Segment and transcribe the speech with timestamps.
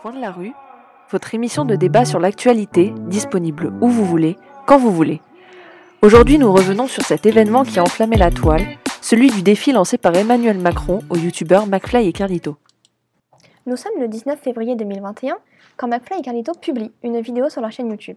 [0.00, 0.54] coin de la rue,
[1.10, 5.20] votre émission de débat sur l'actualité, disponible où vous voulez, quand vous voulez.
[6.00, 8.62] Aujourd'hui, nous revenons sur cet événement qui a enflammé la toile,
[9.02, 12.56] celui du défi lancé par Emmanuel Macron aux youtubeurs McFly et Carlito.
[13.66, 15.36] Nous sommes le 19 février 2021
[15.76, 18.16] quand McFly et Carlito publient une vidéo sur leur chaîne YouTube.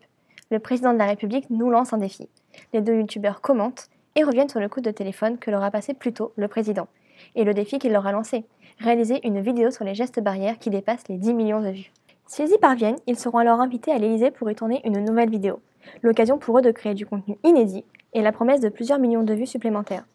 [0.52, 2.30] Le président de la République nous lance un défi.
[2.72, 5.94] Les deux youtubeurs commentent et reviennent sur le coup de téléphone que leur a passé
[5.94, 6.88] plus tôt le président
[7.36, 8.46] et le défi qu'il leur a lancé,
[8.84, 11.92] réaliser une vidéo sur les gestes barrières qui dépasse les 10 millions de vues.
[12.28, 15.62] S'ils y parviennent, ils seront alors invités à l'Elysée pour y tourner une nouvelle vidéo,
[16.02, 19.34] l'occasion pour eux de créer du contenu inédit et la promesse de plusieurs millions de
[19.34, 20.06] vues supplémentaires.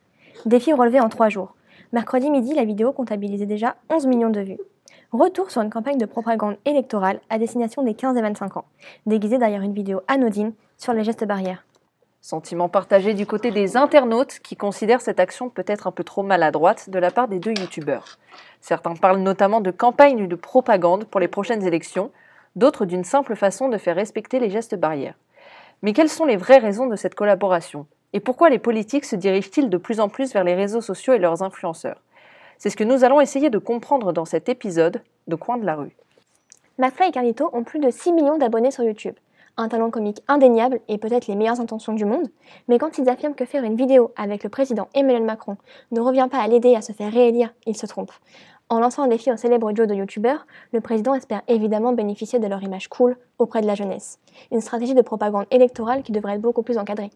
[0.44, 1.54] Défi relevé en trois jours.
[1.92, 4.58] Mercredi midi, la vidéo comptabilisait déjà 11 millions de vues.
[5.12, 8.66] Retour sur une campagne de propagande électorale à destination des 15 et 25 ans,
[9.06, 11.64] déguisée derrière une vidéo anodine sur les gestes barrières.
[12.20, 16.90] Sentiment partagé du côté des internautes qui considèrent cette action peut-être un peu trop maladroite
[16.90, 18.18] de la part des deux youtubeurs.
[18.60, 22.10] Certains parlent notamment de campagne ou de propagande pour les prochaines élections,
[22.56, 25.14] d'autres d'une simple façon de faire respecter les gestes barrières.
[25.82, 27.86] Mais quelles sont les vraies raisons de cette collaboration?
[28.12, 31.18] Et pourquoi les politiques se dirigent-ils de plus en plus vers les réseaux sociaux et
[31.18, 32.02] leurs influenceurs?
[32.58, 35.76] C'est ce que nous allons essayer de comprendre dans cet épisode de Coin de la
[35.76, 35.94] rue.
[36.78, 39.14] McFly et Carlito ont plus de 6 millions d'abonnés sur YouTube
[39.58, 42.28] un talent comique indéniable et peut-être les meilleures intentions du monde,
[42.68, 45.56] mais quand ils affirment que faire une vidéo avec le président Emmanuel Macron
[45.90, 48.12] ne revient pas à l'aider à se faire réélire, ils se trompent.
[48.70, 52.46] En lançant un défi au célèbre duo de youtubeurs, le président espère évidemment bénéficier de
[52.46, 54.18] leur image cool auprès de la jeunesse.
[54.52, 57.10] Une stratégie de propagande électorale qui devrait être beaucoup plus encadrée.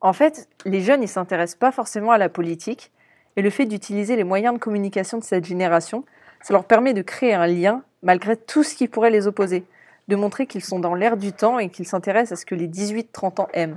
[0.00, 2.92] En fait, les jeunes ne s'intéressent pas forcément à la politique,
[3.36, 6.04] et le fait d'utiliser les moyens de communication de cette génération,
[6.42, 9.64] ça leur permet de créer un lien malgré tout ce qui pourrait les opposer
[10.08, 12.68] de montrer qu'ils sont dans l'air du temps et qu'ils s'intéressent à ce que les
[12.68, 13.76] 18-30 ans aiment.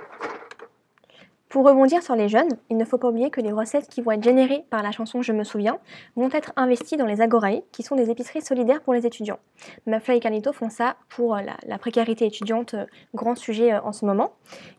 [1.49, 4.11] Pour rebondir sur les jeunes, il ne faut pas oublier que les recettes qui vont
[4.11, 5.80] être générées par la chanson Je me souviens
[6.16, 9.39] vont être investies dans les agoraïs, qui sont des épiceries solidaires pour les étudiants.
[9.88, 13.93] Mafla et Carlito font ça pour la, la précarité étudiante, euh, grand sujet euh, en
[13.93, 14.33] ce moment.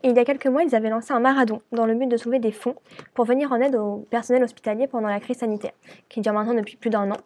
[0.04, 2.16] Et il y a quelques mois, ils avaient lancé un marathon dans le but de
[2.16, 2.76] soulever des fonds
[3.14, 5.72] pour venir en aide au personnel hospitalier pendant la crise sanitaire,
[6.08, 7.16] qui dure maintenant depuis plus d'un an.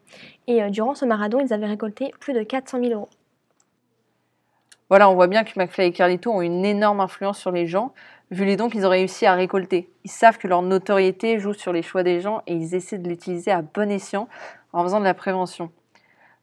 [0.46, 3.10] Et euh, durant ce marathon, ils avaient récolté plus de 400 000 euros.
[4.94, 7.92] Voilà, on voit bien que McFly et Carlito ont une énorme influence sur les gens,
[8.30, 9.90] vu les dons qu'ils ont réussi à récolter.
[10.04, 13.08] Ils savent que leur notoriété joue sur les choix des gens et ils essaient de
[13.08, 14.28] l'utiliser à bon escient
[14.72, 15.72] en faisant de la prévention.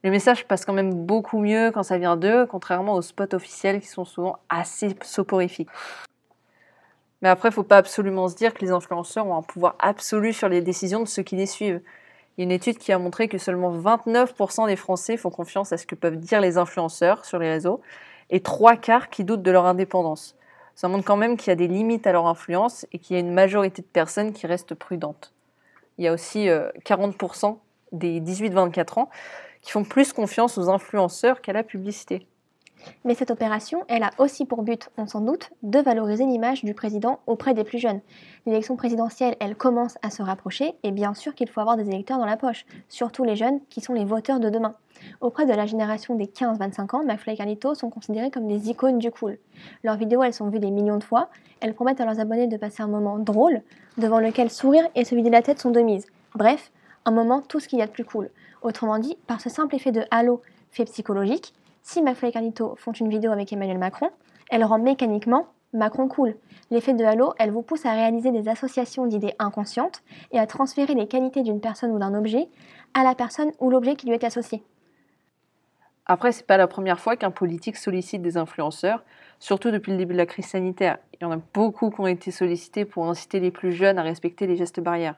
[0.03, 3.79] Le message passe quand même beaucoup mieux quand ça vient d'eux, contrairement aux spots officiels
[3.79, 5.69] qui sont souvent assez soporifiques.
[7.21, 9.77] Mais après, il ne faut pas absolument se dire que les influenceurs ont un pouvoir
[9.79, 11.79] absolu sur les décisions de ceux qui les suivent.
[12.35, 15.71] Il y a une étude qui a montré que seulement 29% des Français font confiance
[15.71, 17.79] à ce que peuvent dire les influenceurs sur les réseaux
[18.31, 20.35] et trois quarts qui doutent de leur indépendance.
[20.75, 23.17] Ça montre quand même qu'il y a des limites à leur influence et qu'il y
[23.17, 25.33] a une majorité de personnes qui restent prudentes.
[25.97, 27.55] Il y a aussi 40% euh,
[27.91, 29.09] des 18-24 ans
[29.61, 32.25] qui font plus confiance aux influenceurs qu'à la publicité.
[33.05, 36.73] Mais cette opération, elle a aussi pour but, on s'en doute, de valoriser l'image du
[36.73, 38.01] président auprès des plus jeunes.
[38.47, 42.17] L'élection présidentielle, elle commence à se rapprocher et bien sûr qu'il faut avoir des électeurs
[42.17, 44.75] dans la poche, surtout les jeunes qui sont les voteurs de demain.
[45.19, 48.99] Auprès de la génération des 15-25 ans, McFly et Carlito sont considérés comme des icônes
[48.99, 49.37] du cool.
[49.83, 51.29] Leurs vidéos, elles sont vues des millions de fois,
[51.59, 53.61] elles promettent à leurs abonnés de passer un moment drôle,
[53.97, 56.07] devant lequel sourire et se vider la tête sont de mise.
[56.35, 56.71] Bref,
[57.05, 58.29] un moment tout ce qu'il y a de plus cool.
[58.61, 60.41] Autrement dit, par ce simple effet de halo
[60.71, 61.53] fait psychologique,
[61.83, 64.09] si McFly et Carlito font une vidéo avec Emmanuel Macron,
[64.49, 66.35] elle rend mécaniquement Macron cool.
[66.69, 70.93] L'effet de halo, elle vous pousse à réaliser des associations d'idées inconscientes et à transférer
[70.93, 72.49] les qualités d'une personne ou d'un objet
[72.93, 74.63] à la personne ou l'objet qui lui est associé.
[76.05, 79.03] Après, c'est pas la première fois qu'un politique sollicite des influenceurs,
[79.39, 80.97] surtout depuis le début de la crise sanitaire.
[81.13, 84.03] Il y en a beaucoup qui ont été sollicités pour inciter les plus jeunes à
[84.03, 85.15] respecter les gestes barrières.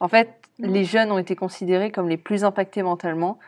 [0.00, 3.38] En fait, les jeunes ont été considérés comme les plus impactés mentalement,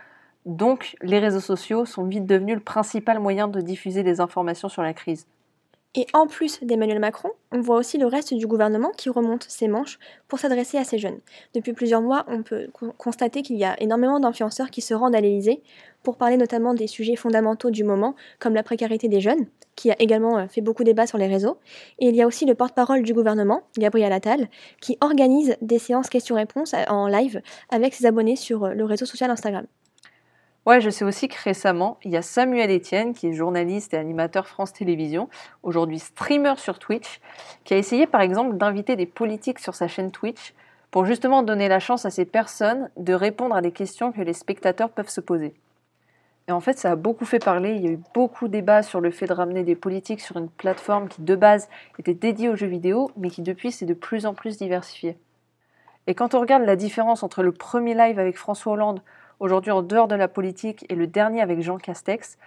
[0.46, 4.82] donc, les réseaux sociaux sont vite devenus le principal moyen de diffuser des informations sur
[4.82, 5.26] la crise.
[5.98, 9.66] Et en plus d'Emmanuel Macron, on voit aussi le reste du gouvernement qui remonte ses
[9.66, 9.98] manches
[10.28, 11.18] pour s'adresser à ces jeunes.
[11.54, 12.68] Depuis plusieurs mois, on peut
[12.98, 15.62] constater qu'il y a énormément d'influenceurs qui se rendent à l'Élysée
[16.02, 19.96] pour parler notamment des sujets fondamentaux du moment, comme la précarité des jeunes, qui a
[19.98, 21.56] également euh, fait beaucoup débat sur les réseaux.
[21.98, 24.48] Et il y a aussi le porte-parole du gouvernement, Gabriel Attal,
[24.82, 27.40] qui organise des séances questions-réponses en live
[27.70, 29.66] avec ses abonnés sur euh, le réseau social Instagram.
[30.66, 33.98] Ouais, je sais aussi que récemment, il y a Samuel Etienne, qui est journaliste et
[33.98, 35.28] animateur France Télévisions,
[35.62, 37.20] aujourd'hui streamer sur Twitch,
[37.62, 40.54] qui a essayé par exemple d'inviter des politiques sur sa chaîne Twitch
[40.90, 44.32] pour justement donner la chance à ces personnes de répondre à des questions que les
[44.32, 45.54] spectateurs peuvent se poser.
[46.48, 48.82] Et en fait, ça a beaucoup fait parler, il y a eu beaucoup de débats
[48.82, 51.68] sur le fait de ramener des politiques sur une plateforme qui de base
[52.00, 55.16] était dédiée aux jeux vidéo, mais qui depuis s'est de plus en plus diversifiée.
[56.08, 59.00] Et quand on regarde la différence entre le premier live avec François Hollande,
[59.40, 62.38] aujourd'hui en dehors de la politique, et le dernier avec Jean Castex,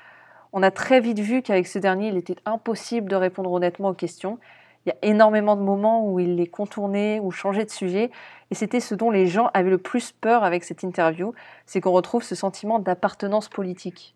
[0.54, 3.94] on a très vite vu qu'avec ce dernier, il était impossible de répondre honnêtement aux
[3.94, 4.40] questions.
[4.86, 8.10] Il y a énormément de moments où il les contournait ou changeait de sujet,
[8.50, 11.34] et c'était ce dont les gens avaient le plus peur avec cette interview,
[11.66, 14.16] c'est qu'on retrouve ce sentiment d'appartenance politique.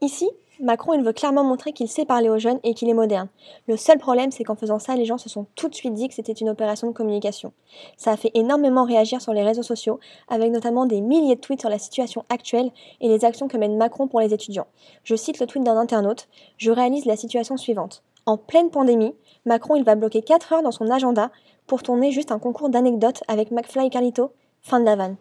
[0.00, 0.28] Ici,
[0.60, 3.28] Macron, il veut clairement montrer qu'il sait parler aux jeunes et qu'il est moderne.
[3.68, 6.08] Le seul problème, c'est qu'en faisant ça, les gens se sont tout de suite dit
[6.08, 7.52] que c'était une opération de communication.
[7.96, 11.60] Ça a fait énormément réagir sur les réseaux sociaux, avec notamment des milliers de tweets
[11.60, 12.70] sur la situation actuelle
[13.00, 14.66] et les actions que mène Macron pour les étudiants.
[15.04, 18.02] Je cite le tweet d'un internaute Je réalise la situation suivante.
[18.26, 19.14] En pleine pandémie,
[19.46, 21.30] Macron, il va bloquer 4 heures dans son agenda
[21.68, 24.32] pour tourner juste un concours d'anecdotes avec McFly et Carlito.
[24.62, 25.16] Fin de la vanne.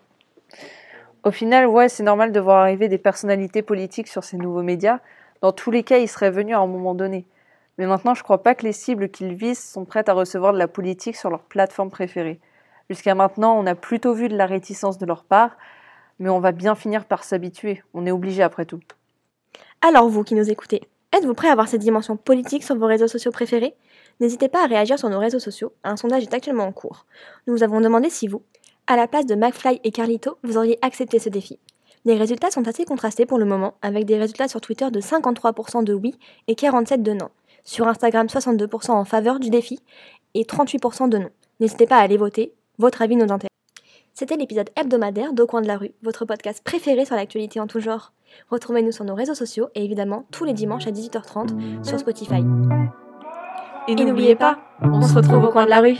[1.24, 5.00] Au final, ouais, c'est normal de voir arriver des personnalités politiques sur ces nouveaux médias,
[5.42, 7.26] dans tous les cas, il serait venu à un moment donné.
[7.78, 10.54] Mais maintenant, je ne crois pas que les cibles qu'ils visent sont prêtes à recevoir
[10.54, 12.40] de la politique sur leur plateforme préférée.
[12.90, 15.52] Jusqu'à maintenant, on a plutôt vu de la réticence de leur part,
[16.20, 17.84] mais on va bien finir par s'habituer.
[17.94, 18.80] On est obligé après tout.
[19.82, 20.82] Alors vous qui nous écoutez,
[21.16, 23.76] êtes-vous prêt à avoir cette dimension politique sur vos réseaux sociaux préférés?
[24.20, 27.06] N'hésitez pas à réagir sur nos réseaux sociaux, un sondage est actuellement en cours.
[27.46, 28.42] Nous vous avons demandé si vous,
[28.88, 31.60] à la place de McFly et Carlito, vous auriez accepté ce défi.
[32.06, 35.84] Les résultats sont assez contrastés pour le moment, avec des résultats sur Twitter de 53%
[35.84, 36.16] de oui
[36.48, 37.30] et 47% de non.
[37.64, 39.80] Sur Instagram, 62% en faveur du défi
[40.34, 41.30] et 38% de non.
[41.60, 43.50] N'hésitez pas à aller voter, votre avis nous intéresse.
[44.14, 47.80] C'était l'épisode hebdomadaire d'Au coin de la rue, votre podcast préféré sur l'actualité en tout
[47.80, 48.14] genre.
[48.50, 52.44] Retrouvez-nous sur nos réseaux sociaux et évidemment tous les dimanches à 18h30 sur Spotify.
[53.88, 55.98] Et n'oubliez pas, on se retrouve au coin de la rue.